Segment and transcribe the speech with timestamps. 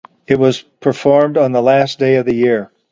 [0.25, 2.71] It was performed on the last day of the year.